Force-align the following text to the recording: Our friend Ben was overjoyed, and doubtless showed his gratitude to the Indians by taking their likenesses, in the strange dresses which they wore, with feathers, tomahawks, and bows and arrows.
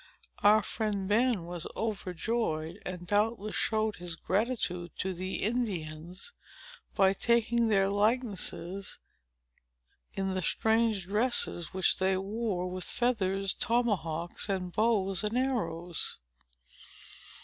Our 0.41 0.63
friend 0.63 1.07
Ben 1.07 1.45
was 1.45 1.67
overjoyed, 1.77 2.81
and 2.87 3.05
doubtless 3.05 3.53
showed 3.55 3.97
his 3.97 4.15
gratitude 4.15 4.93
to 4.97 5.13
the 5.13 5.43
Indians 5.43 6.33
by 6.95 7.13
taking 7.13 7.67
their 7.67 7.87
likenesses, 7.87 8.97
in 10.15 10.33
the 10.33 10.41
strange 10.41 11.03
dresses 11.05 11.71
which 11.71 11.97
they 11.97 12.17
wore, 12.17 12.67
with 12.67 12.83
feathers, 12.85 13.53
tomahawks, 13.53 14.49
and 14.49 14.73
bows 14.73 15.23
and 15.23 15.37
arrows. 15.37 16.17